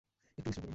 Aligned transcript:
একটু 0.37 0.39
বিশ্রাম 0.45 0.61
করুন। 0.61 0.69